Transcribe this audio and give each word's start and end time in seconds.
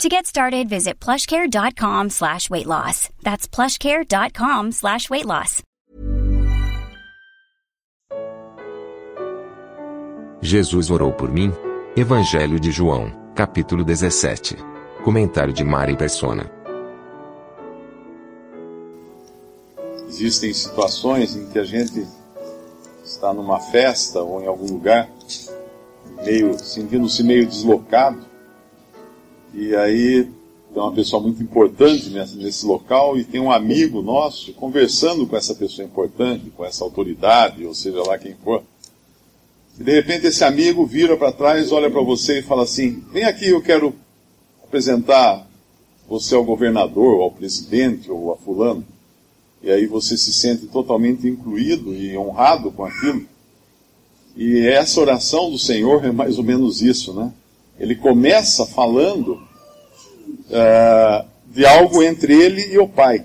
To 0.00 0.08
get 0.08 0.26
started, 0.26 0.68
visit 0.68 0.98
plushcare.com 0.98 2.10
slash 2.10 2.50
weight 2.50 2.66
loss. 2.66 3.08
That's 3.22 3.46
plushcare.com 3.46 4.72
slash 4.72 5.08
weight 5.10 5.26
loss. 5.26 5.62
Jesus 10.40 10.90
orou 10.90 11.12
por 11.12 11.30
mim? 11.30 11.52
Evangelho 11.96 12.58
de 12.58 12.72
João, 12.72 13.12
capítulo 13.34 13.84
17. 13.84 14.56
Comentário 15.04 15.52
de 15.52 15.62
Mari 15.62 15.96
Persona. 15.96 16.50
Existem 20.08 20.52
situações 20.52 21.36
em 21.36 21.46
que 21.48 21.58
a 21.58 21.64
gente 21.64 22.06
está 23.04 23.32
numa 23.32 23.60
festa 23.60 24.20
ou 24.20 24.42
em 24.42 24.46
algum 24.46 24.66
lugar, 24.66 25.08
meio 26.24 26.58
sentindo-se 26.58 27.22
meio 27.22 27.46
deslocado, 27.46 28.24
e 29.54 29.74
aí 29.76 30.28
tem 30.72 30.82
uma 30.82 30.92
pessoa 30.92 31.22
muito 31.22 31.42
importante 31.42 32.08
nesse, 32.08 32.64
local 32.64 33.18
e 33.18 33.24
tem 33.24 33.40
um 33.40 33.52
amigo 33.52 34.00
nosso 34.00 34.54
conversando 34.54 35.26
com 35.26 35.36
essa 35.36 35.54
pessoa 35.54 35.86
importante, 35.86 36.50
com 36.56 36.64
essa 36.64 36.82
autoridade, 36.82 37.64
ou 37.66 37.74
seja 37.74 38.02
lá 38.02 38.18
quem 38.18 38.34
for. 38.42 38.62
E 39.78 39.84
de 39.84 39.92
repente 39.92 40.26
esse 40.26 40.42
amigo 40.44 40.86
vira 40.86 41.16
para 41.16 41.32
trás, 41.32 41.70
olha 41.72 41.90
para 41.90 42.00
você 42.00 42.38
e 42.38 42.42
fala 42.42 42.62
assim: 42.62 43.02
Vem 43.12 43.24
aqui, 43.24 43.48
eu 43.48 43.60
quero 43.60 43.94
apresentar 44.64 45.46
você 46.08 46.34
ao 46.34 46.44
governador, 46.44 47.16
ou 47.16 47.22
ao 47.22 47.30
presidente, 47.30 48.10
ou 48.10 48.32
a 48.32 48.36
fulano. 48.36 48.84
E 49.62 49.70
aí 49.70 49.86
você 49.86 50.16
se 50.16 50.32
sente 50.32 50.66
totalmente 50.66 51.28
incluído 51.28 51.94
e 51.94 52.16
honrado 52.16 52.72
com 52.72 52.84
aquilo. 52.84 53.26
E 54.36 54.66
essa 54.66 55.00
oração 55.00 55.50
do 55.50 55.58
Senhor 55.58 56.04
é 56.04 56.10
mais 56.10 56.38
ou 56.38 56.44
menos 56.44 56.80
isso, 56.80 57.12
né? 57.12 57.32
Ele 57.78 57.94
começa 57.94 58.66
falando 58.66 59.42
uh, 60.48 61.26
de 61.46 61.66
algo 61.66 62.02
entre 62.02 62.32
ele 62.34 62.72
e 62.72 62.78
o 62.78 62.88
Pai. 62.88 63.24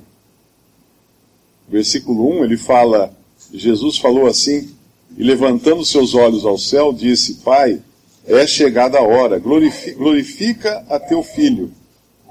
Versículo 1.68 2.40
1, 2.40 2.46
ele 2.46 2.58
fala, 2.58 3.14
Jesus 3.54 3.98
falou 3.98 4.26
assim, 4.28 4.74
e 5.18 5.24
levantando 5.24 5.86
seus 5.86 6.14
olhos 6.14 6.46
ao 6.46 6.58
céu, 6.58 6.94
disse, 6.94 7.36
Pai, 7.36 7.82
é 8.26 8.46
chegada 8.46 8.98
a 9.00 9.04
hora, 9.04 9.40
glorifica, 9.40 10.86
a 10.90 11.00
teu 11.00 11.24
filho, 11.24 11.72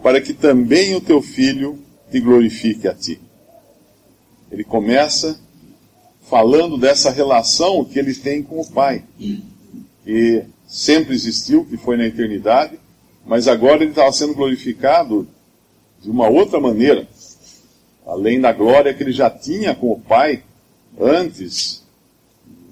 para 0.03 0.21
que 0.21 0.35
também 0.35 0.95
o 0.95 1.01
teu 1.01 1.23
filho 1.23 1.79
te 2.11 2.21
glorifique 2.21 2.87
a 2.87 2.95
ti. 2.95 3.21
Ele 4.51 4.65
começa 4.65 5.39
falando 6.29 6.77
dessa 6.77 7.11
relação 7.11 7.85
que 7.85 7.99
ele 7.99 8.15
tem 8.15 8.43
com 8.43 8.61
o 8.61 8.71
Pai. 8.71 9.05
E 10.07 10.43
sempre 10.67 11.15
existiu, 11.15 11.65
que 11.65 11.77
foi 11.77 11.97
na 11.97 12.07
eternidade, 12.07 12.79
mas 13.25 13.49
agora 13.49 13.83
ele 13.83 13.91
estava 13.91 14.13
sendo 14.13 14.35
glorificado 14.35 15.27
de 16.03 16.11
uma 16.11 16.29
outra 16.29 16.61
maneira, 16.61 17.09
além 18.07 18.41
da 18.41 18.53
glória 18.53 18.93
que 18.95 19.03
ele 19.03 19.13
já 19.13 19.31
tinha 19.31 19.75
com 19.75 19.93
o 19.93 20.01
Pai 20.01 20.43
antes 20.99 21.85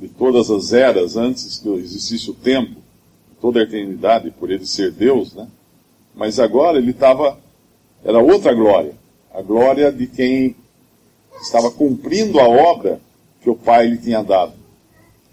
de 0.00 0.08
todas 0.08 0.50
as 0.50 0.72
eras, 0.72 1.16
antes 1.16 1.58
que 1.58 1.68
existisse 1.68 2.30
o 2.30 2.34
tempo, 2.34 2.80
toda 3.40 3.60
a 3.60 3.62
eternidade, 3.62 4.30
por 4.30 4.50
ele 4.50 4.66
ser 4.66 4.90
Deus, 4.90 5.34
né? 5.34 5.48
Mas 6.14 6.38
agora 6.38 6.78
ele 6.78 6.92
estava, 6.92 7.38
era 8.04 8.18
outra 8.18 8.52
glória, 8.54 8.94
a 9.33 9.42
glória 9.42 9.90
de 9.90 10.06
quem 10.06 10.54
estava 11.42 11.70
cumprindo 11.70 12.38
a 12.38 12.48
obra 12.48 13.00
que 13.40 13.50
o 13.50 13.56
Pai 13.56 13.88
lhe 13.88 13.98
tinha 13.98 14.22
dado. 14.22 14.52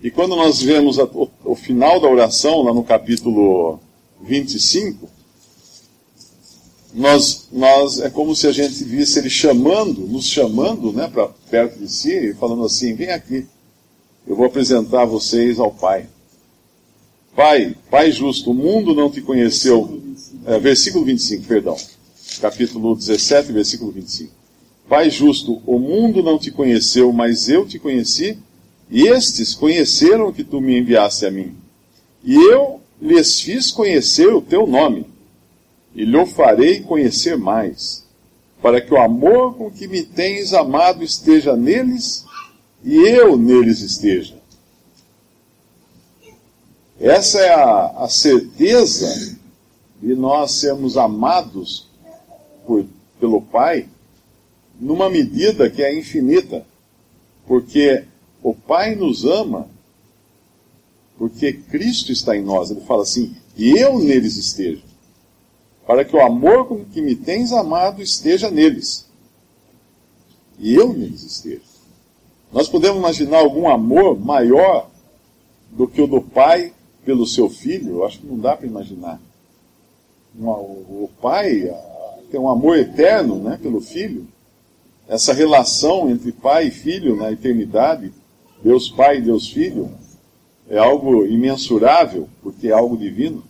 E 0.02 0.10
quando 0.10 0.36
nós 0.36 0.62
vemos 0.62 0.98
a, 1.00 1.08
o, 1.52 1.56
final 1.56 2.00
da 2.00 2.08
oração, 2.08 2.62
lá 2.62 2.74
no 2.74 2.84
capítulo 2.84 3.80
25, 4.24 5.10
nós, 6.94 7.48
nós, 7.52 8.00
é 8.00 8.10
como 8.10 8.36
se 8.36 8.48
a 8.48 8.52
gente 8.52 8.84
visse 8.84 9.20
ele 9.20 9.30
chamando, 9.30 10.02
nos 10.02 10.26
chamando 10.26 10.92
né, 10.92 11.08
para 11.08 11.28
perto 11.50 11.80
de 11.80 11.90
si, 11.90 12.12
e 12.12 12.34
falando 12.34 12.66
assim: 12.66 12.94
vem 12.96 13.10
aqui, 13.10 13.46
eu 14.28 14.36
vou 14.36 14.46
apresentar 14.46 15.06
vocês 15.06 15.60
ao 15.60 15.72
Pai. 15.72 16.08
Pai, 17.36 17.76
Pai 17.90 18.12
justo, 18.12 18.52
o 18.52 18.54
mundo 18.54 18.94
não 18.94 19.10
te 19.10 19.22
conheceu. 19.22 20.02
É, 20.46 20.60
versículo 20.60 21.06
25, 21.06 21.46
perdão. 21.46 21.78
Capítulo 22.40 22.96
17, 22.96 23.52
versículo 23.52 23.92
25. 23.92 24.32
Pai 24.88 25.10
justo, 25.10 25.62
o 25.66 25.80
mundo 25.80 26.24
não 26.24 26.38
te 26.38 26.52
conheceu, 26.52 27.12
mas 27.14 27.48
eu 27.48 27.66
te 27.66 27.78
conheci 27.80 28.38
estes 28.92 29.56
conheceram 29.56 30.34
que 30.34 30.44
tu 30.44 30.60
me 30.60 30.78
enviaste 30.78 31.26
a 31.26 31.32
mim. 31.32 31.56
E 32.24 32.36
eu 32.36 32.82
lhes 33.02 33.40
fiz 33.40 33.72
conhecer 33.72 34.34
o 34.34 34.42
teu 34.42 34.68
nome, 34.68 35.08
e 35.96 36.06
lhe 36.06 36.26
farei 36.26 36.82
conhecer 36.82 37.38
mais, 37.38 38.06
para 38.62 38.80
que 38.82 38.94
o 38.94 39.02
amor 39.02 39.56
com 39.56 39.72
que 39.72 39.88
me 39.88 40.04
tens 40.04 40.54
amado 40.54 41.04
esteja 41.04 41.56
neles 41.56 42.26
e 42.84 42.96
eu 42.96 43.38
neles 43.38 43.82
esteja. 43.82 44.36
Essa 47.00 47.40
é 47.40 47.54
a, 47.54 48.04
a 48.04 48.10
certeza 48.10 49.36
de 50.02 50.14
nós 50.14 50.52
sermos 50.52 50.98
amados 50.98 51.88
por, 52.66 52.86
pelo 53.20 53.42
Pai 53.42 53.88
numa 54.80 55.10
medida 55.10 55.70
que 55.70 55.82
é 55.84 55.98
infinita, 55.98 56.66
porque 57.48 58.06
o 58.42 58.54
Pai 58.54 58.96
nos 58.96 59.26
ama 59.26 59.68
porque 61.18 61.54
Cristo 61.54 62.12
está 62.12 62.36
em 62.36 62.42
nós. 62.42 62.72
Ele 62.72 62.82
fala 62.82 63.04
assim: 63.04 63.36
e 63.56 63.78
eu 63.78 64.00
neles 64.00 64.38
esteja, 64.38 64.82
para 65.86 66.04
que 66.04 66.16
o 66.16 66.22
amor 66.22 66.68
com 66.68 66.84
que 66.84 67.02
me 67.02 67.16
tens 67.16 67.52
amado 67.52 68.02
esteja 68.02 68.50
neles, 68.50 69.06
e 70.58 70.74
eu 70.74 70.94
neles 70.94 71.24
esteja. 71.24 71.62
Nós 72.52 72.68
podemos 72.68 72.98
imaginar 72.98 73.38
algum 73.38 73.70
amor 73.70 74.20
maior 74.20 74.90
do 75.70 75.88
que 75.88 76.02
o 76.02 76.08
do 76.08 76.22
Pai 76.22 76.74
pelo 77.06 77.26
seu 77.26 77.50
filho? 77.50 77.98
Eu 77.98 78.06
acho 78.06 78.20
que 78.20 78.28
não 78.28 78.38
dá 78.38 78.58
para 78.58 78.68
imaginar. 78.68 79.22
O 80.38 81.10
Pai 81.22 81.72
tem 82.32 82.40
um 82.40 82.50
amor 82.50 82.78
eterno 82.78 83.36
né, 83.36 83.60
pelo 83.62 83.80
filho. 83.80 84.28
Essa 85.08 85.34
relação 85.34 86.10
entre 86.10 86.32
pai 86.32 86.68
e 86.68 86.72
filho 86.72 87.18
na 87.18 87.32
eternidade 87.32 88.14
Deus 88.64 88.90
Pai 88.90 89.18
e 89.18 89.22
Deus 89.22 89.50
Filho, 89.50 89.92
é 90.70 90.78
algo 90.78 91.26
imensurável, 91.26 92.30
porque 92.42 92.68
é 92.68 92.72
algo 92.72 92.98
divino. 92.98 93.44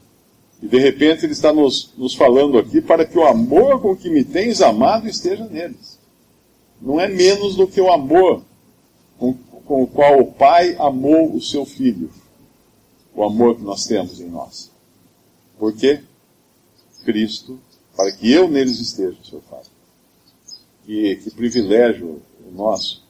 E 0.61 0.67
de 0.67 0.79
repente 0.79 1.25
ele 1.25 1.33
está 1.33 1.51
nos, 1.51 1.91
nos 1.97 2.13
falando 2.13 2.57
aqui 2.57 2.81
para 2.81 3.05
que 3.05 3.17
o 3.17 3.25
amor 3.25 3.81
com 3.81 3.95
que 3.95 4.09
me 4.09 4.23
tens 4.23 4.61
amado 4.61 5.07
esteja 5.07 5.45
neles. 5.45 5.99
Não 6.81 6.99
é 6.99 7.07
menos 7.07 7.55
do 7.55 7.67
que 7.67 7.81
o 7.81 7.91
amor 7.91 8.43
com, 9.17 9.33
com 9.65 9.83
o 9.83 9.87
qual 9.87 10.19
o 10.19 10.31
Pai 10.31 10.75
amou 10.79 11.33
o 11.33 11.41
seu 11.41 11.65
Filho. 11.65 12.09
O 13.13 13.23
amor 13.23 13.55
que 13.55 13.63
nós 13.63 13.85
temos 13.85 14.19
em 14.19 14.29
nós. 14.29 14.71
Por 15.59 15.73
quê? 15.73 16.01
Cristo, 17.03 17.59
para 17.95 18.11
que 18.11 18.31
eu 18.31 18.47
neles 18.47 18.79
esteja, 18.79 19.17
Senhor 19.23 19.41
Pai. 19.49 19.61
Que, 20.85 21.15
que 21.17 21.31
privilégio 21.31 22.21
nosso 22.51 23.03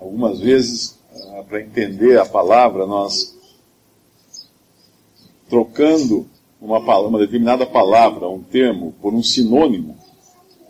Algumas 0.00 0.40
vezes, 0.40 0.98
ah, 1.14 1.42
para 1.48 1.62
entender 1.62 2.18
a 2.18 2.26
palavra, 2.26 2.86
nós 2.86 3.34
trocando 5.48 6.26
uma, 6.60 6.84
palavra, 6.84 7.08
uma 7.08 7.18
determinada 7.18 7.66
palavra, 7.66 8.28
um 8.28 8.42
termo, 8.42 8.94
por 9.00 9.14
um 9.14 9.22
sinônimo, 9.22 9.96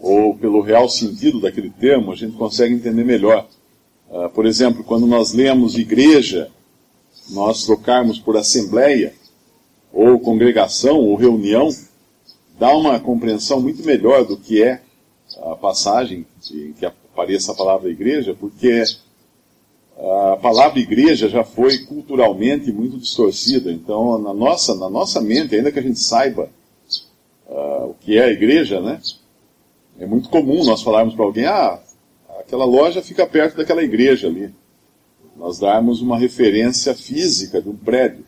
ou 0.01 0.37
pelo 0.37 0.61
real 0.61 0.89
sentido 0.89 1.41
daquele 1.41 1.71
termo, 1.71 2.13
a 2.13 2.15
gente 2.15 2.37
consegue 2.37 2.75
entender 2.75 3.05
melhor. 3.05 3.47
Uh, 4.09 4.29
por 4.31 4.47
exemplo, 4.47 4.85
quando 4.85 5.07
nós 5.07 5.33
lemos 5.33 5.77
igreja, 5.77 6.51
nós 7.31 7.65
trocarmos 7.65 8.19
por 8.19 8.37
assembleia, 8.37 9.15
ou 9.93 10.21
congregação, 10.21 10.99
ou 10.99 11.17
reunião, 11.17 11.69
dá 12.59 12.75
uma 12.77 13.01
compreensão 13.01 13.61
muito 13.61 13.83
melhor 13.85 14.25
do 14.25 14.37
que 14.37 14.63
é 14.63 14.83
a 15.43 15.57
passagem 15.57 16.27
em 16.53 16.73
que 16.73 16.87
apareça 16.87 17.53
a 17.53 17.55
palavra 17.55 17.91
igreja, 17.91 18.37
porque 18.39 18.83
a 19.99 20.37
palavra 20.37 20.79
igreja 20.79 21.29
já 21.29 21.43
foi 21.43 21.79
culturalmente 21.79 22.71
muito 22.71 22.99
distorcida. 22.99 23.73
Então, 23.73 24.19
na 24.19 24.35
nossa, 24.35 24.75
na 24.75 24.91
nossa 24.91 25.21
mente, 25.21 25.55
ainda 25.55 25.73
que 25.73 25.79
a 25.79 25.83
gente 25.83 25.99
saiba 25.99 26.51
uh, 27.47 27.91
o 27.91 27.95
que 28.01 28.19
é 28.19 28.25
a 28.25 28.31
igreja, 28.31 28.81
né? 28.81 29.01
É 29.99 30.05
muito 30.05 30.29
comum 30.29 30.63
nós 30.65 30.83
falarmos 30.83 31.15
para 31.15 31.25
alguém, 31.25 31.47
ah, 31.47 31.81
aquela 32.39 32.67
loja 32.67 33.01
fica 33.01 33.27
perto 33.27 33.57
daquela 33.57 33.83
igreja 33.83 34.27
ali. 34.27 34.53
Nós 35.35 35.59
darmos 35.59 36.03
uma 36.03 36.19
referência 36.19 36.95
física 36.95 37.63
de 37.63 37.69
um 37.69 37.77
prédio. 37.77 38.25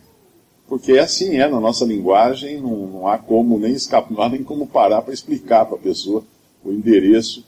Porque 0.67 0.99
assim 0.99 1.37
é 1.37 1.49
na 1.49 1.61
nossa 1.61 1.85
linguagem, 1.85 2.61
não, 2.61 2.87
não 2.87 3.09
há 3.09 3.19
como 3.19 3.59
nem 3.59 3.73
escapar, 3.73 4.29
nem 4.33 4.43
como 4.43 4.67
parar 4.67 5.03
para 5.03 5.13
explicar 5.13 5.67
para 5.67 5.77
a 5.77 5.81
pessoa 5.81 6.25
o 6.65 6.73
endereço 6.73 7.45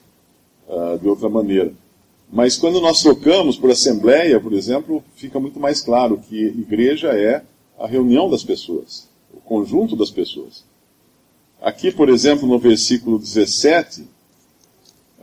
uh, 0.68 0.98
de 0.98 1.08
outra 1.08 1.28
maneira. 1.28 1.72
Mas 2.32 2.56
quando 2.56 2.80
nós 2.80 3.02
trocamos 3.02 3.56
por 3.56 3.70
assembleia, 3.70 4.40
por 4.40 4.52
exemplo, 4.52 5.02
fica 5.16 5.40
muito 5.40 5.58
mais 5.58 5.80
claro 5.80 6.22
que 6.28 6.36
igreja 6.36 7.08
é 7.08 7.42
a 7.78 7.86
reunião 7.86 8.30
das 8.30 8.44
pessoas, 8.44 9.08
o 9.34 9.40
conjunto 9.40 9.96
das 9.96 10.10
pessoas. 10.10 10.64
Aqui, 11.60 11.90
por 11.90 12.08
exemplo, 12.08 12.46
no 12.46 12.58
versículo 12.58 13.18
17, 13.18 14.02
uh, 14.02 14.06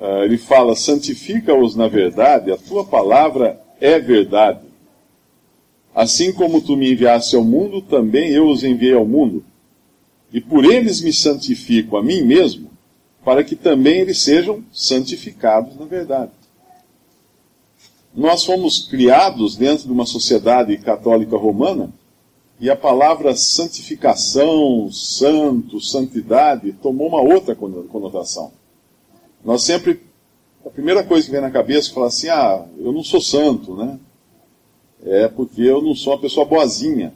ah, 0.01 0.25
ele 0.25 0.37
fala: 0.37 0.75
santifica-os 0.75 1.75
na 1.75 1.87
verdade, 1.87 2.51
a 2.51 2.57
tua 2.57 2.83
palavra 2.83 3.59
é 3.79 3.97
verdade. 3.99 4.67
Assim 5.95 6.31
como 6.31 6.61
tu 6.61 6.75
me 6.75 6.91
enviaste 6.91 7.35
ao 7.35 7.43
mundo, 7.43 7.81
também 7.81 8.29
eu 8.31 8.49
os 8.49 8.63
enviei 8.63 8.93
ao 8.93 9.05
mundo. 9.05 9.43
E 10.31 10.41
por 10.41 10.65
eles 10.65 11.01
me 11.01 11.13
santifico 11.13 11.95
a 11.95 12.03
mim 12.03 12.21
mesmo, 12.21 12.69
para 13.23 13.43
que 13.43 13.55
também 13.55 14.01
eles 14.01 14.21
sejam 14.21 14.63
santificados 14.71 15.75
na 15.75 15.85
verdade. 15.85 16.36
Nós 18.17 18.43
fomos 18.43 18.79
criados 18.79 19.55
dentro 19.55 19.85
de 19.85 19.91
uma 19.91 20.07
sociedade 20.07 20.75
católica 20.79 21.37
romana, 21.37 21.93
e 22.59 22.67
a 22.67 22.75
palavra 22.75 23.35
santificação, 23.35 24.91
santo, 24.91 25.79
santidade, 25.79 26.73
tomou 26.73 27.09
uma 27.09 27.21
outra 27.21 27.53
conotação. 27.55 28.51
Nós 29.45 29.61
sempre, 29.61 30.01
a 30.65 30.69
primeira 30.71 31.03
coisa 31.03 31.27
que 31.27 31.31
vem 31.31 31.41
na 31.41 31.51
cabeça 31.51 31.91
é 31.91 31.93
falar 31.93 32.07
assim, 32.07 32.27
ah, 32.29 32.65
eu 32.79 32.91
não 32.91 33.03
sou 33.03 33.21
santo, 33.21 33.75
né? 33.75 33.99
é 35.05 35.27
porque 35.27 35.61
eu 35.61 35.79
não 35.79 35.93
sou 35.93 36.13
uma 36.13 36.19
pessoa 36.19 36.43
boazinha. 36.43 37.13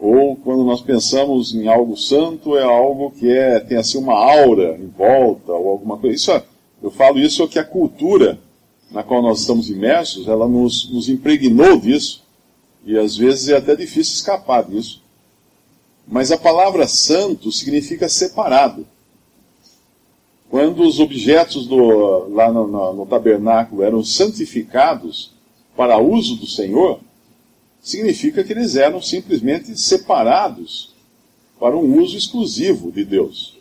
Ou 0.00 0.34
quando 0.34 0.64
nós 0.64 0.80
pensamos 0.80 1.54
em 1.54 1.68
algo 1.68 1.96
santo, 1.96 2.56
é 2.56 2.64
algo 2.64 3.12
que 3.12 3.30
é, 3.30 3.60
tem 3.60 3.78
assim 3.78 3.98
uma 3.98 4.14
aura 4.14 4.76
em 4.76 4.88
volta, 4.88 5.52
ou 5.52 5.68
alguma 5.68 5.96
coisa. 5.96 6.16
Isso, 6.16 6.32
é, 6.32 6.42
eu 6.82 6.90
falo 6.90 7.20
isso 7.20 7.46
que 7.46 7.60
a 7.60 7.64
cultura 7.64 8.40
na 8.92 9.02
qual 9.02 9.22
nós 9.22 9.40
estamos 9.40 9.70
imersos, 9.70 10.28
ela 10.28 10.48
nos, 10.48 10.90
nos 10.90 11.08
impregnou 11.08 11.80
disso, 11.80 12.22
e 12.84 12.98
às 12.98 13.16
vezes 13.16 13.48
é 13.48 13.56
até 13.56 13.74
difícil 13.74 14.14
escapar 14.14 14.64
disso. 14.64 15.02
Mas 16.06 16.32
a 16.32 16.38
palavra 16.38 16.86
santo 16.88 17.50
significa 17.52 18.08
separado. 18.08 18.86
Quando 20.50 20.82
os 20.82 21.00
objetos 21.00 21.66
do, 21.66 22.28
lá 22.28 22.52
no, 22.52 22.66
no, 22.66 22.92
no 22.92 23.06
tabernáculo 23.06 23.82
eram 23.82 24.04
santificados, 24.04 25.32
para 25.76 25.98
uso 25.98 26.36
do 26.36 26.46
Senhor, 26.46 27.00
significa 27.80 28.44
que 28.44 28.52
eles 28.52 28.76
eram 28.76 29.00
simplesmente 29.00 29.78
separados 29.78 30.92
para 31.58 31.76
um 31.76 31.98
uso 32.00 32.16
exclusivo 32.16 32.92
de 32.92 33.04
Deus. 33.04 33.58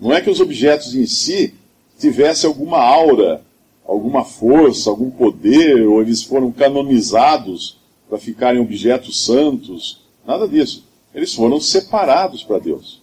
Não 0.00 0.12
é 0.12 0.20
que 0.20 0.30
os 0.30 0.40
objetos 0.40 0.94
em 0.94 1.06
si 1.06 1.54
tivessem 1.98 2.48
alguma 2.48 2.78
aura, 2.78 3.42
alguma 3.88 4.22
força, 4.22 4.90
algum 4.90 5.10
poder, 5.10 5.88
ou 5.88 6.02
eles 6.02 6.22
foram 6.22 6.52
canonizados 6.52 7.78
para 8.06 8.18
ficarem 8.18 8.60
objetos 8.60 9.24
santos. 9.24 10.02
Nada 10.26 10.46
disso. 10.46 10.84
Eles 11.14 11.34
foram 11.34 11.58
separados 11.58 12.44
para 12.44 12.58
Deus. 12.58 13.00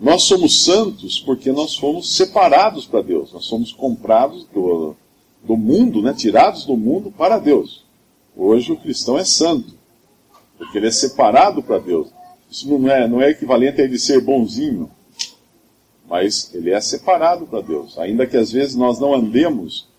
Nós 0.00 0.24
somos 0.24 0.64
santos 0.64 1.20
porque 1.20 1.52
nós 1.52 1.76
fomos 1.76 2.16
separados 2.16 2.86
para 2.86 3.02
Deus. 3.02 3.32
Nós 3.32 3.44
somos 3.44 3.72
comprados 3.72 4.44
do, 4.52 4.96
do 5.44 5.56
mundo, 5.56 6.02
né, 6.02 6.12
tirados 6.12 6.64
do 6.64 6.76
mundo 6.76 7.12
para 7.16 7.38
Deus. 7.38 7.84
Hoje 8.36 8.72
o 8.72 8.76
cristão 8.76 9.16
é 9.16 9.24
santo, 9.24 9.74
porque 10.58 10.78
ele 10.78 10.88
é 10.88 10.90
separado 10.90 11.62
para 11.62 11.78
Deus. 11.78 12.08
Isso 12.50 12.66
não 12.66 12.90
é, 12.90 13.06
não 13.06 13.20
é 13.20 13.30
equivalente 13.30 13.80
a 13.80 13.84
ele 13.84 13.98
ser 13.98 14.20
bonzinho, 14.20 14.90
mas 16.08 16.52
ele 16.52 16.70
é 16.70 16.80
separado 16.80 17.46
para 17.46 17.60
Deus. 17.60 17.96
Ainda 17.96 18.26
que 18.26 18.36
às 18.36 18.50
vezes 18.50 18.74
nós 18.74 18.98
não 18.98 19.14
andemos 19.14 19.89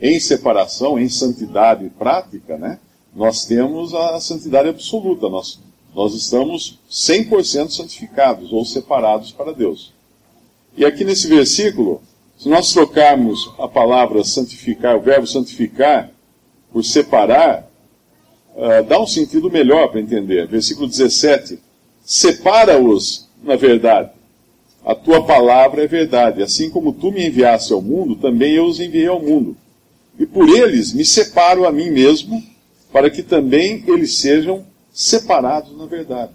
em 0.00 0.18
separação, 0.18 0.98
em 0.98 1.08
santidade 1.08 1.90
prática, 1.98 2.56
né? 2.56 2.78
nós 3.14 3.44
temos 3.44 3.94
a 3.94 4.20
santidade 4.20 4.68
absoluta. 4.68 5.28
Nós, 5.28 5.60
nós 5.94 6.14
estamos 6.14 6.78
100% 6.90 7.70
santificados 7.70 8.52
ou 8.52 8.64
separados 8.64 9.32
para 9.32 9.52
Deus. 9.52 9.92
E 10.76 10.84
aqui 10.84 11.04
nesse 11.04 11.28
versículo, 11.28 12.00
se 12.38 12.48
nós 12.48 12.72
trocarmos 12.72 13.52
a 13.58 13.68
palavra 13.68 14.24
santificar, 14.24 14.96
o 14.96 15.00
verbo 15.00 15.26
santificar, 15.26 16.10
por 16.72 16.84
separar, 16.84 17.68
uh, 18.54 18.84
dá 18.84 19.00
um 19.00 19.06
sentido 19.06 19.50
melhor 19.50 19.88
para 19.88 20.00
entender. 20.00 20.46
Versículo 20.46 20.86
17: 20.88 21.58
Separa-os 22.04 23.28
na 23.42 23.56
verdade. 23.56 24.10
A 24.84 24.94
tua 24.94 25.22
palavra 25.24 25.84
é 25.84 25.86
verdade. 25.86 26.42
Assim 26.42 26.70
como 26.70 26.92
tu 26.92 27.12
me 27.12 27.26
enviaste 27.26 27.72
ao 27.72 27.82
mundo, 27.82 28.16
também 28.16 28.54
eu 28.54 28.64
os 28.64 28.80
enviei 28.80 29.08
ao 29.08 29.20
mundo. 29.20 29.56
E 30.20 30.26
por 30.26 30.46
eles 30.50 30.92
me 30.92 31.02
separo 31.02 31.66
a 31.66 31.72
mim 31.72 31.90
mesmo, 31.90 32.44
para 32.92 33.08
que 33.08 33.22
também 33.22 33.82
eles 33.86 34.18
sejam 34.18 34.66
separados 34.92 35.74
na 35.74 35.86
verdade. 35.86 36.32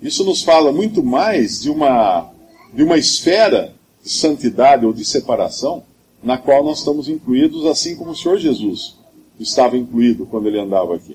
Isso 0.00 0.24
nos 0.24 0.42
fala 0.42 0.72
muito 0.72 1.02
mais 1.04 1.60
de 1.60 1.68
uma, 1.68 2.30
de 2.72 2.82
uma 2.82 2.96
esfera 2.96 3.74
de 4.02 4.08
santidade 4.08 4.86
ou 4.86 4.92
de 4.94 5.04
separação, 5.04 5.84
na 6.22 6.38
qual 6.38 6.64
nós 6.64 6.78
estamos 6.78 7.10
incluídos, 7.10 7.66
assim 7.66 7.94
como 7.94 8.12
o 8.12 8.16
Senhor 8.16 8.38
Jesus 8.38 8.96
estava 9.38 9.76
incluído 9.76 10.24
quando 10.24 10.48
ele 10.48 10.58
andava 10.58 10.96
aqui. 10.96 11.14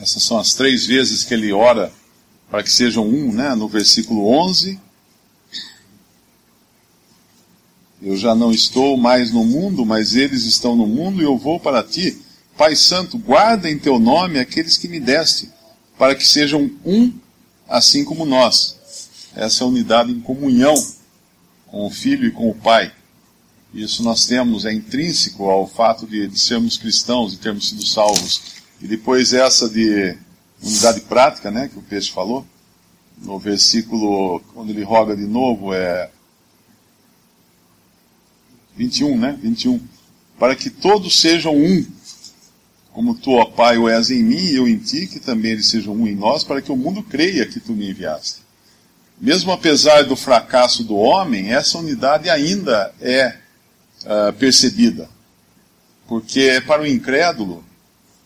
Essas 0.00 0.22
são 0.22 0.38
as 0.38 0.54
três 0.54 0.86
vezes 0.86 1.22
que 1.22 1.34
ele 1.34 1.52
ora 1.52 1.92
para 2.50 2.62
que 2.62 2.72
sejam 2.72 3.06
um, 3.06 3.30
né? 3.30 3.54
No 3.54 3.68
versículo 3.68 4.26
11. 4.26 4.80
Eu 8.02 8.16
já 8.16 8.34
não 8.34 8.50
estou 8.50 8.96
mais 8.96 9.30
no 9.30 9.44
mundo, 9.44 9.84
mas 9.84 10.16
eles 10.16 10.44
estão 10.44 10.74
no 10.74 10.86
mundo 10.86 11.20
e 11.20 11.24
eu 11.24 11.36
vou 11.36 11.60
para 11.60 11.82
ti. 11.82 12.20
Pai 12.56 12.74
Santo, 12.74 13.18
guarda 13.18 13.70
em 13.70 13.78
teu 13.78 13.98
nome 13.98 14.38
aqueles 14.38 14.76
que 14.76 14.88
me 14.88 14.98
deste, 14.98 15.50
para 15.98 16.14
que 16.14 16.26
sejam 16.26 16.70
um, 16.84 17.12
assim 17.68 18.04
como 18.04 18.24
nós 18.24 18.80
essa 19.34 19.64
unidade 19.64 20.10
em 20.10 20.20
comunhão 20.20 20.74
com 21.66 21.86
o 21.86 21.90
Filho 21.90 22.26
e 22.26 22.32
com 22.32 22.50
o 22.50 22.54
Pai. 22.54 22.92
Isso 23.72 24.02
nós 24.02 24.26
temos, 24.26 24.64
é 24.64 24.72
intrínseco 24.72 25.48
ao 25.48 25.66
fato 25.66 26.06
de, 26.06 26.26
de 26.26 26.40
sermos 26.40 26.76
cristãos 26.76 27.32
e 27.32 27.36
termos 27.36 27.68
sido 27.68 27.86
salvos. 27.86 28.42
E 28.80 28.88
depois 28.88 29.32
essa 29.32 29.68
de 29.68 30.16
unidade 30.62 31.02
prática, 31.02 31.50
né, 31.50 31.68
que 31.68 31.78
o 31.78 31.82
Peixe 31.82 32.10
falou, 32.10 32.44
no 33.22 33.38
versículo, 33.38 34.40
quando 34.52 34.70
ele 34.70 34.82
roga 34.82 35.14
de 35.14 35.26
novo, 35.26 35.72
é 35.72 36.10
21, 38.80 39.18
né? 39.18 39.38
21. 39.42 39.78
Para 40.38 40.56
que 40.56 40.70
todos 40.70 41.20
sejam 41.20 41.54
um, 41.54 41.84
como 42.92 43.14
tu, 43.14 43.32
ó 43.32 43.44
Pai, 43.44 43.76
o 43.76 43.86
és 43.86 44.10
em 44.10 44.22
mim 44.22 44.38
e 44.38 44.56
eu 44.56 44.66
em 44.66 44.78
ti, 44.78 45.06
que 45.06 45.20
também 45.20 45.52
eles 45.52 45.68
sejam 45.68 45.94
um 45.94 46.06
em 46.06 46.14
nós, 46.14 46.44
para 46.44 46.62
que 46.62 46.72
o 46.72 46.76
mundo 46.76 47.02
creia 47.02 47.44
que 47.44 47.60
tu 47.60 47.72
me 47.72 47.90
enviaste. 47.90 48.40
Mesmo 49.20 49.52
apesar 49.52 50.04
do 50.04 50.16
fracasso 50.16 50.82
do 50.82 50.96
homem, 50.96 51.52
essa 51.52 51.76
unidade 51.76 52.30
ainda 52.30 52.94
é 53.02 53.36
uh, 54.04 54.32
percebida. 54.38 55.10
Porque 56.08 56.62
para 56.66 56.80
o 56.80 56.86
incrédulo, 56.86 57.62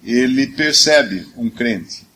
ele 0.05 0.47
percebe 0.47 1.27
um 1.37 1.51
crente. 1.51 2.07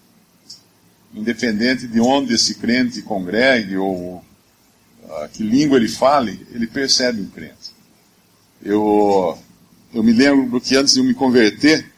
Independente 1.12 1.88
de 1.88 2.00
onde 2.00 2.34
esse 2.34 2.54
crente 2.54 3.02
congregue 3.02 3.76
ou 3.76 4.18
uh, 5.02 5.28
que 5.32 5.42
língua 5.42 5.76
ele 5.76 5.88
fale, 5.88 6.46
ele 6.52 6.68
percebe 6.68 7.20
um 7.20 7.26
crente. 7.26 7.77
Eu, 8.62 9.38
eu 9.94 10.02
me 10.02 10.12
lembro 10.12 10.60
que 10.60 10.76
antes 10.76 10.94
de 10.94 11.00
eu 11.00 11.04
me 11.04 11.14
converter, 11.14 11.90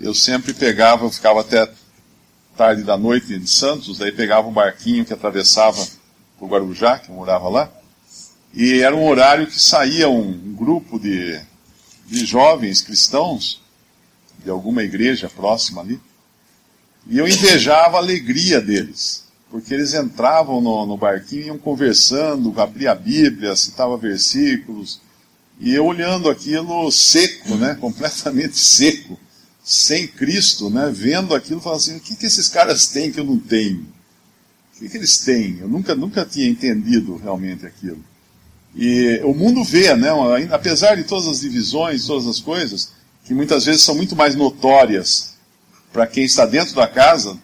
eu 0.00 0.14
sempre 0.14 0.52
pegava, 0.52 1.04
eu 1.04 1.10
ficava 1.10 1.40
até 1.40 1.70
tarde 2.56 2.82
da 2.82 2.96
noite 2.96 3.32
em 3.32 3.46
Santos, 3.46 3.98
daí 3.98 4.12
pegava 4.12 4.46
um 4.46 4.52
barquinho 4.52 5.04
que 5.04 5.12
atravessava 5.12 5.84
o 6.38 6.46
Guarujá, 6.46 6.98
que 6.98 7.08
eu 7.08 7.14
morava 7.14 7.48
lá, 7.48 7.72
e 8.52 8.80
era 8.80 8.94
um 8.94 9.08
horário 9.08 9.46
que 9.46 9.60
saía 9.60 10.08
um, 10.08 10.28
um 10.28 10.54
grupo 10.54 10.98
de, 11.00 11.40
de 12.06 12.24
jovens 12.24 12.82
cristãos 12.82 13.60
de 14.44 14.50
alguma 14.50 14.82
igreja 14.82 15.28
próxima 15.28 15.80
ali, 15.80 15.98
e 17.06 17.18
eu 17.18 17.26
invejava 17.26 17.96
a 17.96 18.00
alegria 18.00 18.60
deles, 18.60 19.24
porque 19.50 19.72
eles 19.72 19.94
entravam 19.94 20.60
no, 20.60 20.86
no 20.86 20.96
barquinho, 20.96 21.46
iam 21.46 21.58
conversando, 21.58 22.60
abria 22.60 22.92
a 22.92 22.94
Bíblia, 22.94 23.56
citava 23.56 23.96
versículos, 23.96 25.00
e 25.58 25.74
eu 25.74 25.86
olhando 25.86 26.28
aquilo 26.28 26.90
seco, 26.90 27.56
né, 27.56 27.74
completamente 27.80 28.58
seco, 28.58 29.18
sem 29.62 30.06
Cristo, 30.06 30.68
né, 30.68 30.90
vendo 30.92 31.34
aquilo, 31.34 31.60
falando 31.60 31.78
assim, 31.78 31.96
o 31.96 32.00
que, 32.00 32.16
que 32.16 32.26
esses 32.26 32.48
caras 32.48 32.88
têm 32.88 33.10
que 33.10 33.20
eu 33.20 33.24
não 33.24 33.38
tenho? 33.38 33.86
O 34.74 34.78
que, 34.78 34.88
que 34.88 34.96
eles 34.96 35.18
têm? 35.18 35.58
Eu 35.60 35.68
nunca, 35.68 35.94
nunca 35.94 36.24
tinha 36.24 36.48
entendido 36.48 37.16
realmente 37.16 37.64
aquilo. 37.64 38.04
E 38.74 39.20
o 39.22 39.32
mundo 39.32 39.62
vê, 39.62 39.94
né, 39.94 40.10
apesar 40.50 40.96
de 40.96 41.04
todas 41.04 41.28
as 41.28 41.40
divisões, 41.40 42.06
todas 42.06 42.26
as 42.26 42.40
coisas, 42.40 42.92
que 43.24 43.32
muitas 43.32 43.64
vezes 43.64 43.82
são 43.82 43.94
muito 43.94 44.16
mais 44.16 44.34
notórias 44.34 45.34
para 45.92 46.06
quem 46.06 46.24
está 46.24 46.44
dentro 46.44 46.74
da 46.74 46.88
casa 46.88 47.38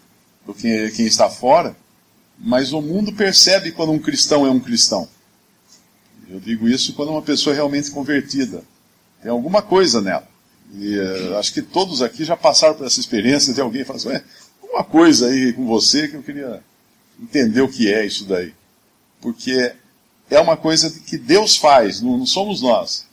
do 0.45 0.53
que 0.53 0.91
quem 0.91 1.07
está 1.07 1.31
fora, 1.31 1.77
mas 2.39 2.73
o 2.73 2.83
mundo 2.83 3.13
percebe 3.13 3.71
quando 3.71 3.93
um 3.93 3.99
cristão 3.99 4.47
é 4.47 4.51
um 4.51 4.59
cristão. 4.59 5.09
Eu 6.31 6.39
digo 6.39 6.69
isso 6.69 6.95
quando 6.95 7.11
uma 7.11 7.23
pessoa 7.23 7.53
é 7.53 7.57
realmente 7.57 7.91
convertida. 7.91 8.63
Tem 9.21 9.31
alguma 9.31 9.61
coisa 9.61 10.01
nela. 10.01 10.29
E 10.73 10.97
uh, 10.97 11.39
acho 11.39 11.53
que 11.53 11.61
todos 11.61 12.01
aqui 12.01 12.25
já 12.25 12.37
passaram 12.37 12.75
por 12.75 12.87
essa 12.87 13.01
experiência 13.01 13.53
de 13.53 13.61
alguém 13.61 13.85
falar 13.85 13.97
assim, 13.97 14.25
alguma 14.63 14.85
coisa 14.85 15.29
aí 15.29 15.53
com 15.53 15.67
você 15.67 16.07
que 16.07 16.15
eu 16.15 16.23
queria 16.23 16.63
entender 17.21 17.61
o 17.61 17.69
que 17.69 17.93
é 17.93 18.07
isso 18.07 18.25
daí. 18.25 18.55
Porque 19.21 19.75
é 20.31 20.39
uma 20.39 20.57
coisa 20.57 20.89
que 20.91 21.19
Deus 21.19 21.57
faz, 21.57 22.01
não, 22.01 22.17
não 22.17 22.27
somos 22.27 22.63
nós. 22.63 23.07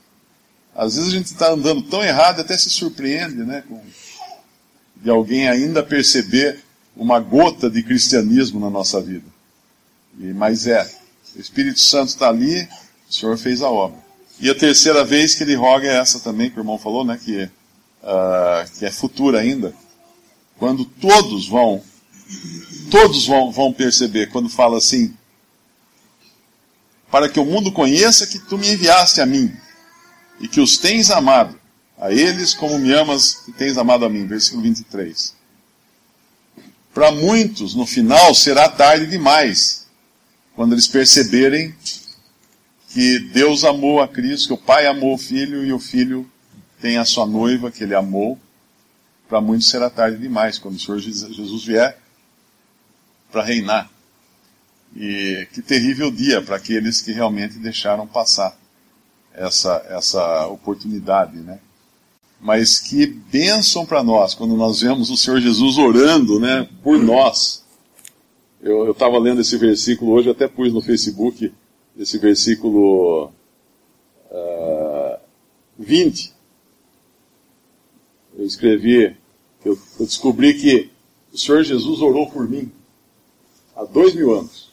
Às 0.76 0.96
vezes 0.96 1.10
a 1.10 1.18
gente 1.18 1.26
está 1.26 1.50
andando 1.50 1.82
tão 1.82 2.04
errado, 2.04 2.40
até 2.40 2.56
se 2.56 2.70
surpreende, 2.70 3.38
né? 3.38 3.64
Com, 3.68 3.82
de 4.96 5.10
alguém 5.10 5.50
ainda 5.50 5.82
perceber 5.82 6.64
uma 6.96 7.20
gota 7.20 7.70
de 7.70 7.82
cristianismo 7.82 8.60
na 8.60 8.70
nossa 8.70 9.02
vida. 9.02 9.26
E, 10.20 10.26
mas 10.34 10.68
é, 10.68 10.88
o 11.36 11.40
Espírito 11.40 11.80
Santo 11.80 12.10
está 12.10 12.30
ali, 12.30 12.68
o 13.10 13.14
Senhor 13.14 13.38
fez 13.38 13.62
a 13.62 13.70
obra. 13.70 13.98
E 14.40 14.50
a 14.50 14.56
terceira 14.56 15.04
vez 15.04 15.34
que 15.34 15.44
ele 15.44 15.56
roga 15.56 15.88
é 15.88 15.96
essa 15.96 16.20
também, 16.20 16.50
que 16.50 16.58
o 16.58 16.62
irmão 16.62 16.78
falou, 16.78 17.04
né? 17.04 17.20
Que, 17.24 17.44
uh, 17.44 18.78
que 18.78 18.86
é 18.86 18.92
futura 18.92 19.40
ainda. 19.40 19.74
Quando 20.58 20.86
todos 20.86 21.48
vão, 21.48 21.82
todos 22.92 23.26
vão, 23.26 23.52
vão 23.52 23.74
perceber, 23.74 24.30
quando 24.30 24.50
fala 24.50 24.78
assim, 24.78 25.14
para 27.10 27.30
que 27.30 27.40
o 27.40 27.46
mundo 27.46 27.72
conheça 27.72 28.28
que 28.28 28.38
tu 28.38 28.58
me 28.58 28.70
enviaste 28.72 29.22
a 29.22 29.26
mim, 29.26 29.56
e 30.40 30.48
que 30.48 30.60
os 30.60 30.78
tens 30.78 31.10
amado, 31.10 31.60
a 31.98 32.12
eles 32.12 32.54
como 32.54 32.78
me 32.78 32.94
amas 32.94 33.44
e 33.48 33.52
tens 33.52 33.78
amado 33.78 34.06
a 34.06 34.10
mim. 34.10 34.28
Versículo 34.28 34.62
23. 34.62 35.36
Para 36.94 37.12
muitos, 37.12 37.74
no 37.74 37.86
final, 37.86 38.34
será 38.36 38.70
tarde 38.70 39.08
demais, 39.08 39.88
quando 40.56 40.74
eles 40.74 40.88
perceberem 40.88 41.76
que 42.98 43.20
Deus 43.20 43.64
amou 43.64 44.02
a 44.02 44.08
Cristo, 44.08 44.48
que 44.48 44.54
o 44.56 44.58
Pai 44.58 44.88
amou 44.88 45.14
o 45.14 45.20
Filho 45.20 45.64
e 45.64 45.72
o 45.72 45.78
Filho 45.78 46.28
tem 46.82 46.98
a 46.98 47.06
sua 47.06 47.28
noiva 47.28 47.70
que 47.70 47.84
ele 47.84 47.94
amou. 47.94 48.40
Para 49.30 49.40
muitos 49.40 49.70
será 49.70 49.88
tarde 49.88 50.18
demais, 50.18 50.58
quando 50.58 50.78
o 50.78 50.80
Senhor 50.80 50.98
Jesus 50.98 51.64
vier 51.64 51.96
para 53.32 53.44
reinar. 53.44 53.88
E 54.96 55.48
que 55.54 55.62
terrível 55.62 56.10
dia 56.10 56.42
para 56.42 56.56
aqueles 56.56 57.00
que 57.00 57.12
realmente 57.12 57.60
deixaram 57.60 58.08
passar 58.08 58.58
essa, 59.32 59.86
essa 59.90 60.48
oportunidade, 60.48 61.38
né? 61.38 61.60
Mas 62.42 62.80
que 62.80 63.06
bênção 63.06 63.86
para 63.86 64.02
nós 64.02 64.34
quando 64.34 64.58
nós 64.58 64.82
vemos 64.82 65.12
o 65.12 65.18
Senhor 65.18 65.40
Jesus 65.40 65.78
orando, 65.78 66.40
né, 66.40 66.68
por 66.82 66.98
nós. 66.98 67.64
Eu 68.60 68.90
estava 68.90 69.20
lendo 69.20 69.42
esse 69.42 69.56
versículo 69.56 70.14
hoje, 70.14 70.32
até 70.32 70.48
pus 70.48 70.74
no 70.74 70.82
Facebook 70.82 71.54
esse 71.98 72.18
versículo 72.18 73.26
uh, 73.26 73.32
ah, 74.32 75.20
20. 75.78 76.34
Eu 78.38 78.46
escrevi, 78.46 79.18
eu, 79.66 79.78
eu 80.00 80.06
descobri 80.06 80.54
que 80.54 80.92
o 81.34 81.38
Senhor 81.38 81.64
Jesus 81.64 82.02
orou 82.02 82.30
por 82.30 82.48
mim 82.48 82.72
há 83.76 83.84
dois 83.84 84.14
mil 84.14 84.34
anos. 84.34 84.72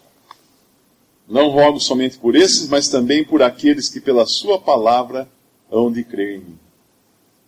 Não 1.26 1.49
rogo 1.49 1.81
somente 1.81 2.19
por 2.19 2.37
esses, 2.37 2.69
mas 2.69 2.88
também 2.88 3.25
por 3.25 3.43
aqueles 3.43 3.88
que 3.88 4.00
pela 4.00 4.26
sua 4.26 4.61
palavra 4.61 5.28
hão 5.71 5.90
de 5.90 6.04
crer 6.04 6.37
em 6.37 6.40
mim. 6.40 6.59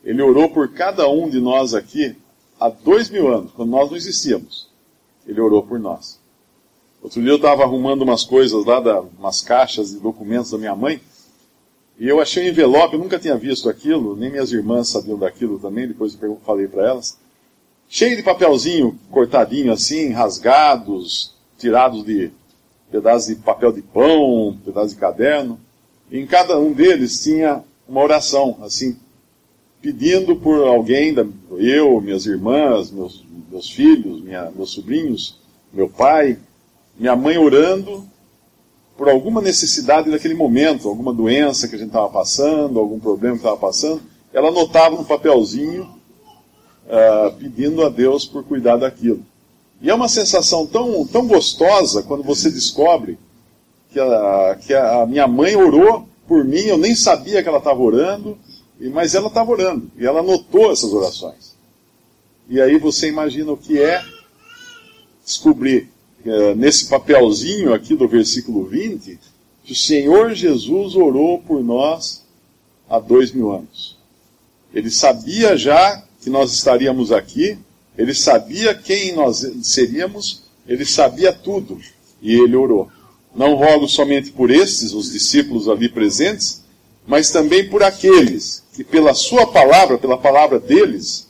Ele 0.03 0.23
orou 0.23 0.49
por 0.49 0.73
cada 0.73 1.09
um 1.09 1.29
de 1.29 1.39
nós 1.39 1.75
aqui 1.75 2.17
há 2.59 2.71
dois 2.71 3.11
mil 3.11 3.29
anos, 3.29 3.53
quando 3.53 3.71
nós 3.71 3.91
não 3.91 3.97
existíamos. 3.97 4.71
Ele 5.27 5.41
orou 5.41 5.63
por 5.63 5.79
nós. 5.79 6.19
Outro 7.03 7.21
dia 7.21 7.31
eu 7.31 7.37
estava 7.37 7.63
arrumando 7.63 8.03
umas 8.03 8.25
coisas 8.25 8.65
lá, 8.65 8.81
da, 8.81 9.01
umas 9.01 9.41
caixas 9.41 9.91
de 9.91 9.99
documentos 9.99 10.51
da 10.51 10.59
minha 10.59 10.75
mãe, 10.75 11.01
e 11.99 12.07
eu 12.07 12.21
achei 12.21 12.45
um 12.45 12.49
envelope, 12.49 12.95
eu 12.95 13.01
nunca 13.01 13.19
tinha 13.19 13.37
visto 13.37 13.71
aquilo, 13.71 14.15
nem 14.17 14.31
minhas 14.31 14.53
irmãs 14.53 14.89
sabiam 14.89 15.19
daquilo 15.19 15.59
também, 15.59 15.89
depois 15.89 16.17
eu 16.21 16.39
falei 16.45 16.69
para 16.69 16.87
elas. 16.87 17.19
Cheio 17.89 18.17
de 18.17 18.23
papelzinho 18.23 18.99
cortadinho 19.11 19.73
assim, 19.73 20.11
rasgados, 20.11 21.35
tirados 21.57 22.05
de 22.05 22.31
pedaços 22.91 23.29
de 23.29 23.37
papel 23.37 23.73
de 23.73 23.81
pão, 23.81 24.59
pedaços 24.65 24.93
de 24.93 24.99
caderno. 24.99 25.59
E 26.11 26.19
em 26.19 26.27
cada 26.27 26.59
um 26.59 26.73
deles 26.73 27.23
tinha 27.23 27.65
uma 27.89 28.03
oração, 28.03 28.59
assim, 28.63 28.97
pedindo 29.81 30.37
por 30.37 30.67
alguém, 30.67 31.15
eu, 31.59 32.01
minhas 32.01 32.27
irmãs, 32.27 32.91
meus, 32.91 33.25
meus 33.51 33.71
filhos, 33.71 34.21
minha, 34.21 34.51
meus 34.51 34.71
sobrinhos, 34.73 35.39
meu 35.73 35.89
pai, 35.89 36.39
minha 36.99 37.15
mãe 37.15 37.37
orando 37.39 38.07
por 38.97 39.09
alguma 39.09 39.43
necessidade 39.43 40.11
daquele 40.11 40.35
momento, 40.35 40.89
alguma 40.89 41.13
doença 41.13 41.69
que 41.69 41.75
a 41.75 41.79
gente 41.79 41.89
estava 41.89 42.09
passando, 42.09 42.79
algum 42.79 42.99
problema 42.99 43.35
que 43.35 43.41
estava 43.41 43.57
passando. 43.57 44.03
Ela 44.33 44.49
anotava 44.49 44.97
no 44.97 45.05
papelzinho, 45.05 45.83
uh, 45.85 47.33
pedindo 47.39 47.85
a 47.85 47.91
Deus 47.91 48.25
por 48.25 48.43
cuidar 48.45 48.77
daquilo. 48.77 49.23
E 49.81 49.91
é 49.91 49.95
uma 49.95 50.09
sensação 50.09 50.67
tão, 50.67 51.07
tão 51.07 51.27
gostosa 51.27 52.03
quando 52.03 52.23
você 52.23 52.51
descobre 52.51 53.19
que 53.91 54.01
a, 54.01 54.59
que 54.61 54.75
a 54.75 55.07
minha 55.07 55.27
mãe 55.27 55.55
orou 55.55 56.09
por 56.27 56.45
mim, 56.45 56.63
eu 56.63 56.79
nem 56.79 56.95
sabia 56.95 57.43
que 57.43 57.49
ela 57.49 57.59
estava 57.59 57.81
orando, 57.81 58.39
mas 58.93 59.15
ela 59.15 59.29
estava 59.29 59.51
orando, 59.51 59.91
e 59.97 60.05
ela 60.05 60.23
notou 60.23 60.73
essas 60.73 60.93
orações. 60.93 61.55
E 62.49 62.61
aí 62.61 62.79
você 62.79 63.09
imagina 63.09 63.53
o 63.53 63.57
que 63.57 63.81
é 63.81 64.03
descobrir 65.25 65.91
nesse 66.57 66.87
papelzinho 66.87 67.73
aqui 67.73 67.95
do 67.95 68.09
versículo 68.09 68.65
20, 68.65 69.19
que 69.65 69.73
o 69.73 69.77
Senhor 69.77 70.35
Jesus 70.35 70.95
orou 70.95 71.41
por 71.41 71.63
nós 71.63 72.25
há 72.89 72.99
dois 72.99 73.33
mil 73.33 73.51
anos. 73.51 73.97
Ele 74.73 74.91
sabia 74.91 75.57
já 75.57 76.05
que 76.21 76.31
nós 76.31 76.53
estaríamos 76.53 77.13
aqui, 77.13 77.59
ele 77.97 78.15
sabia 78.15 78.75
quem 78.75 79.15
nós 79.15 79.47
seríamos, 79.63 80.43
ele 80.67 80.85
sabia 80.85 81.33
tudo 81.33 81.81
e 82.21 82.35
ele 82.35 82.57
orou. 82.57 82.91
Não 83.35 83.55
rogo 83.55 83.89
somente 83.89 84.31
por 84.31 84.51
estes, 84.51 84.93
os 84.93 85.13
discípulos 85.13 85.69
ali 85.69 85.89
presentes, 85.89 86.65
mas 87.07 87.31
também 87.31 87.69
por 87.69 87.83
aqueles 87.83 88.65
que, 88.75 88.83
pela 88.83 89.15
Sua 89.15 89.47
palavra, 89.47 89.99
pela 89.99 90.19
palavra 90.19 90.59
deles, 90.59 91.29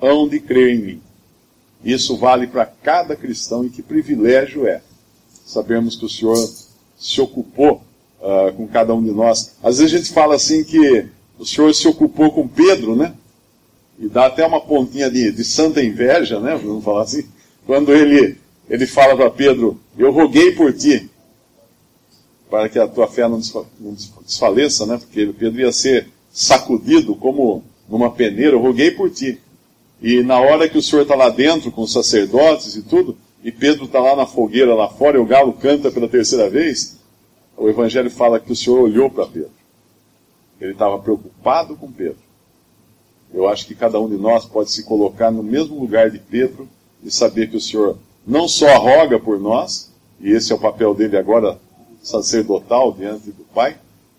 hão 0.00 0.28
de 0.28 0.40
crer 0.40 0.74
em 0.74 0.78
mim. 0.78 1.02
Isso 1.84 2.16
vale 2.16 2.46
para 2.46 2.66
cada 2.66 3.16
cristão 3.16 3.64
e 3.64 3.70
que 3.70 3.82
privilégio 3.82 4.66
é 4.66 4.80
sabermos 5.44 5.96
que 5.96 6.04
o 6.04 6.08
Senhor 6.08 6.36
se 6.96 7.20
ocupou 7.20 7.82
uh, 8.20 8.52
com 8.54 8.66
cada 8.68 8.94
um 8.94 9.02
de 9.02 9.10
nós. 9.10 9.56
Às 9.62 9.78
vezes 9.78 9.94
a 9.94 9.98
gente 9.98 10.12
fala 10.12 10.36
assim 10.36 10.62
que 10.62 11.06
o 11.38 11.44
Senhor 11.44 11.74
se 11.74 11.88
ocupou 11.88 12.30
com 12.30 12.46
Pedro, 12.46 12.94
né? 12.94 13.14
e 14.02 14.08
dá 14.08 14.26
até 14.26 14.44
uma 14.44 14.60
pontinha 14.60 15.08
de, 15.08 15.30
de 15.30 15.44
santa 15.44 15.80
inveja, 15.80 16.40
né? 16.40 16.56
Vamos 16.56 16.84
falar 16.84 17.02
assim. 17.02 17.24
Quando 17.64 17.92
ele, 17.92 18.36
ele 18.68 18.84
fala 18.84 19.16
para 19.16 19.30
Pedro: 19.30 19.80
Eu 19.96 20.10
roguei 20.10 20.50
por 20.52 20.72
ti, 20.72 21.08
para 22.50 22.68
que 22.68 22.80
a 22.80 22.88
tua 22.88 23.06
fé 23.06 23.28
não 23.28 23.40
desfaleça, 24.26 24.86
né? 24.86 24.98
Porque 24.98 25.32
Pedro 25.38 25.60
ia 25.60 25.70
ser 25.70 26.08
sacudido 26.32 27.14
como 27.14 27.62
numa 27.88 28.10
peneira. 28.10 28.56
Eu 28.56 28.60
roguei 28.60 28.90
por 28.90 29.08
ti. 29.08 29.40
E 30.02 30.20
na 30.22 30.40
hora 30.40 30.68
que 30.68 30.76
o 30.76 30.82
Senhor 30.82 31.02
está 31.02 31.14
lá 31.14 31.28
dentro 31.28 31.70
com 31.70 31.82
os 31.82 31.92
sacerdotes 31.92 32.74
e 32.74 32.82
tudo, 32.82 33.16
e 33.44 33.52
Pedro 33.52 33.84
está 33.84 34.00
lá 34.00 34.16
na 34.16 34.26
fogueira 34.26 34.74
lá 34.74 34.88
fora, 34.88 35.16
e 35.16 35.20
o 35.20 35.24
galo 35.24 35.52
canta 35.52 35.92
pela 35.92 36.08
terceira 36.08 36.50
vez, 36.50 36.98
o 37.56 37.68
Evangelho 37.68 38.10
fala 38.10 38.40
que 38.40 38.50
o 38.50 38.56
Senhor 38.56 38.80
olhou 38.80 39.08
para 39.08 39.26
Pedro. 39.26 39.52
Ele 40.60 40.72
estava 40.72 40.98
preocupado 40.98 41.76
com 41.76 41.90
Pedro. 41.90 42.18
Eu 43.32 43.48
acho 43.48 43.66
que 43.66 43.74
cada 43.74 44.00
um 44.00 44.08
de 44.08 44.16
nós 44.16 44.44
pode 44.44 44.72
se 44.72 44.84
colocar 44.84 45.30
no 45.30 45.42
mesmo 45.42 45.78
lugar 45.78 46.10
de 46.10 46.18
Pedro 46.18 46.68
e 47.02 47.10
saber 47.10 47.48
que 47.48 47.56
o 47.56 47.60
Senhor 47.60 47.96
não 48.26 48.48
só 48.48 48.76
roga 48.78 49.18
por 49.18 49.38
nós, 49.38 49.90
e 50.20 50.30
esse 50.30 50.52
é 50.52 50.54
o 50.54 50.58
papel 50.58 50.94
dele 50.94 51.16
agora 51.16 51.58
sacerdotal 52.02 52.92
diante 52.92 53.30
do 53.30 53.44
Pai, 53.54 53.76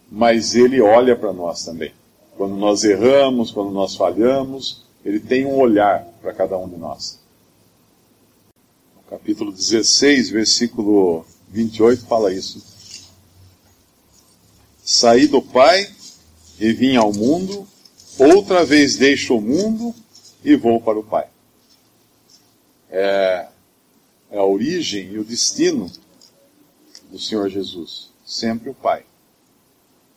mas 0.10 0.56
ele 0.56 0.82
olha 0.82 1.16
para 1.16 1.34
nós 1.34 1.64
também. 1.66 1.92
Quando 2.38 2.56
nós 2.56 2.84
erramos, 2.84 3.52
quando 3.52 3.72
nós 3.72 3.96
falhamos, 3.96 4.84
ele 5.04 5.20
tem 5.20 5.46
um 5.46 5.58
olhar 5.58 6.04
para 6.22 6.34
cada 6.34 6.58
um 6.58 6.68
de 6.68 6.78
nós. 6.78 7.20
O 8.98 9.10
capítulo 9.10 9.52
16, 9.52 10.30
versículo 10.30 11.26
28 11.50 12.06
fala 12.06 12.34
isso. 12.34 12.64
Saí 14.84 15.28
do 15.28 15.42
Pai 15.42 15.90
e 16.60 16.74
vim 16.74 16.96
ao 16.96 17.14
mundo, 17.14 17.68
outra 18.18 18.66
vez 18.66 18.96
deixo 18.96 19.38
o 19.38 19.42
mundo 19.42 19.94
e 20.44 20.56
vou 20.56 20.82
para 20.82 21.00
o 21.00 21.04
Pai. 21.04 21.28
É, 22.90 23.48
é 24.32 24.38
a 24.38 24.44
origem 24.44 25.12
e 25.12 25.20
o 25.20 25.24
destino 25.24 25.92
do 27.12 27.20
Senhor 27.20 27.50
Jesus, 27.50 28.10
sempre 28.26 28.70
o 28.70 28.74
Pai. 28.74 29.06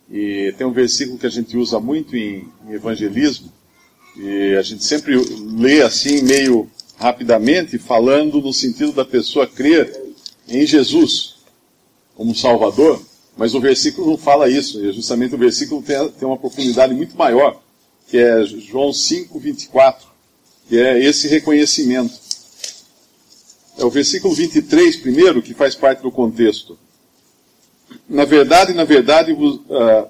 E 0.09 0.53
tem 0.57 0.65
um 0.65 0.71
versículo 0.71 1.17
que 1.17 1.25
a 1.25 1.29
gente 1.29 1.57
usa 1.57 1.79
muito 1.79 2.15
em, 2.15 2.51
em 2.65 2.73
evangelismo, 2.73 3.51
e 4.17 4.55
a 4.55 4.61
gente 4.63 4.83
sempre 4.83 5.15
lê 5.15 5.81
assim, 5.83 6.23
meio 6.23 6.69
rapidamente, 6.97 7.77
falando 7.77 8.41
no 8.41 8.51
sentido 8.51 8.91
da 8.91 9.05
pessoa 9.05 9.45
crer 9.45 9.95
em 10.47 10.65
Jesus 10.65 11.35
como 12.15 12.35
Salvador, 12.35 12.99
mas 13.37 13.53
o 13.53 13.59
versículo 13.59 14.07
não 14.07 14.17
fala 14.17 14.49
isso, 14.49 14.83
e 14.83 14.91
justamente 14.91 15.35
o 15.35 15.37
versículo 15.37 15.83
tem, 15.83 16.09
tem 16.09 16.27
uma 16.27 16.37
profundidade 16.37 16.95
muito 16.95 17.15
maior, 17.15 17.61
que 18.07 18.17
é 18.17 18.43
João 18.43 18.91
5, 18.91 19.39
24, 19.39 20.07
que 20.67 20.79
é 20.79 21.03
esse 21.03 21.27
reconhecimento. 21.27 22.17
É 23.77 23.85
o 23.85 23.91
versículo 23.91 24.33
23, 24.33 24.95
primeiro, 24.95 25.43
que 25.43 25.53
faz 25.53 25.75
parte 25.75 26.01
do 26.01 26.11
contexto. 26.11 26.79
Na 28.09 28.25
verdade, 28.25 28.73
na 28.73 28.83
verdade, 28.83 29.31
uh, 29.33 30.07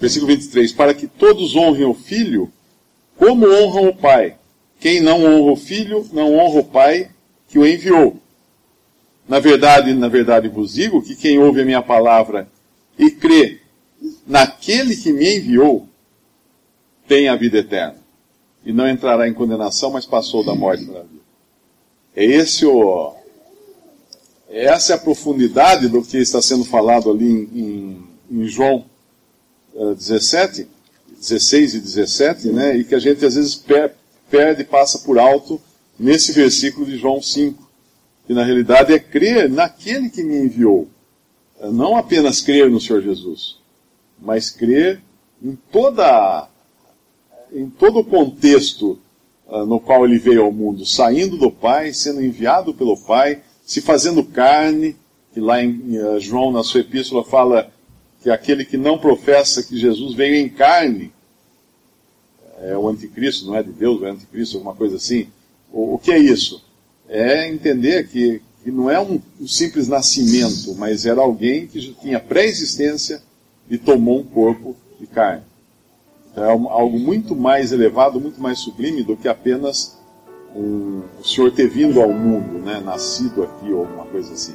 versículo 0.00 0.34
23, 0.34 0.72
para 0.72 0.94
que 0.94 1.06
todos 1.06 1.54
honrem 1.54 1.84
o 1.84 1.92
Filho 1.92 2.50
como 3.16 3.46
honram 3.46 3.88
o 3.88 3.96
Pai. 3.96 4.36
Quem 4.80 5.00
não 5.00 5.24
honra 5.24 5.52
o 5.52 5.56
Filho, 5.56 6.08
não 6.12 6.34
honra 6.34 6.60
o 6.60 6.64
Pai 6.64 7.10
que 7.48 7.58
o 7.58 7.66
enviou. 7.66 8.16
Na 9.28 9.38
verdade, 9.38 9.94
na 9.94 10.08
verdade 10.08 10.48
vos 10.48 10.74
digo 10.74 11.02
que 11.02 11.14
quem 11.14 11.38
ouve 11.38 11.62
a 11.62 11.64
minha 11.64 11.82
palavra 11.82 12.48
e 12.98 13.10
crê 13.10 13.60
naquele 14.26 14.96
que 14.96 15.12
me 15.12 15.38
enviou, 15.38 15.86
tem 17.06 17.28
a 17.28 17.36
vida 17.36 17.58
eterna. 17.58 17.96
E 18.64 18.72
não 18.72 18.88
entrará 18.88 19.28
em 19.28 19.34
condenação, 19.34 19.90
mas 19.90 20.06
passou 20.06 20.44
da 20.44 20.54
morte 20.54 20.84
para 20.84 21.00
a 21.00 21.02
vida. 21.02 21.22
É 22.14 22.24
esse 22.24 22.66
o, 22.66 23.14
essa 24.48 24.92
é 24.92 24.96
a 24.96 24.98
profundidade 24.98 25.88
do 25.88 26.02
que 26.02 26.18
está 26.18 26.42
sendo 26.42 26.64
falado 26.64 27.10
ali 27.10 27.26
em, 27.26 27.48
em, 28.30 28.42
em 28.42 28.44
João 28.44 28.84
uh, 29.74 29.94
17, 29.94 30.68
16 31.22 31.74
e 31.74 31.80
17, 31.80 32.48
né? 32.48 32.76
E 32.76 32.84
que 32.84 32.96
a 32.96 32.98
gente 32.98 33.24
às 33.24 33.36
vezes 33.36 33.54
per, 33.54 33.94
perde, 34.28 34.64
passa 34.64 34.98
por 34.98 35.18
alto 35.18 35.60
nesse 35.98 36.32
versículo 36.32 36.84
de 36.84 36.98
João 36.98 37.22
5. 37.22 37.70
Que 38.26 38.34
na 38.34 38.44
realidade 38.44 38.92
é 38.92 38.98
crer 38.98 39.48
naquele 39.48 40.10
que 40.10 40.22
me 40.22 40.36
enviou. 40.36 40.88
É 41.60 41.70
não 41.70 41.96
apenas 41.96 42.40
crer 42.40 42.68
no 42.68 42.80
Senhor 42.80 43.00
Jesus, 43.00 43.58
mas 44.20 44.50
crer 44.50 45.00
em 45.40 45.56
toda 45.70 46.48
em 47.52 47.68
todo 47.68 48.00
o 48.00 48.04
contexto 48.04 48.98
uh, 49.46 49.64
no 49.66 49.78
qual 49.78 50.04
ele 50.04 50.18
veio 50.18 50.42
ao 50.42 50.50
mundo, 50.50 50.86
saindo 50.86 51.36
do 51.36 51.50
Pai, 51.50 51.92
sendo 51.92 52.22
enviado 52.22 52.72
pelo 52.72 52.96
Pai, 52.96 53.42
se 53.64 53.80
fazendo 53.80 54.24
carne, 54.24 54.96
que 55.32 55.40
lá 55.40 55.62
em 55.62 55.98
uh, 55.98 56.18
João, 56.18 56.50
na 56.50 56.64
sua 56.64 56.80
epístola, 56.80 57.22
fala 57.22 57.70
que 58.22 58.30
aquele 58.30 58.64
que 58.64 58.76
não 58.76 58.98
professa 58.98 59.62
que 59.62 59.76
Jesus 59.76 60.14
veio 60.14 60.36
em 60.36 60.48
carne 60.48 61.12
é 62.62 62.76
o 62.76 62.88
anticristo, 62.88 63.46
não 63.46 63.56
é 63.56 63.62
de 63.62 63.72
Deus, 63.72 64.02
é 64.02 64.10
anticristo, 64.10 64.56
alguma 64.56 64.74
coisa 64.74 64.96
assim. 64.96 65.26
O, 65.72 65.94
o 65.94 65.98
que 65.98 66.12
é 66.12 66.18
isso? 66.18 66.64
É 67.08 67.48
entender 67.48 68.06
que, 68.08 68.40
que 68.62 68.70
não 68.70 68.88
é 68.88 69.00
um, 69.00 69.20
um 69.40 69.48
simples 69.48 69.88
nascimento, 69.88 70.74
mas 70.76 71.04
era 71.04 71.20
alguém 71.20 71.66
que 71.66 71.80
já 71.80 71.92
tinha 71.94 72.20
pré-existência 72.20 73.20
e 73.68 73.76
tomou 73.76 74.20
um 74.20 74.24
corpo 74.24 74.76
de 75.00 75.06
carne. 75.06 75.42
É 76.36 76.44
algo 76.44 76.98
muito 76.98 77.34
mais 77.34 77.72
elevado, 77.72 78.20
muito 78.20 78.40
mais 78.40 78.60
sublime 78.60 79.02
do 79.02 79.16
que 79.16 79.28
apenas 79.28 79.98
um, 80.54 81.02
o 81.20 81.24
Senhor 81.24 81.50
ter 81.52 81.68
vindo 81.68 82.00
ao 82.00 82.12
mundo, 82.12 82.58
né, 82.58 82.80
nascido 82.80 83.42
aqui 83.42 83.72
ou 83.72 83.80
alguma 83.80 84.06
coisa 84.06 84.32
assim. 84.32 84.54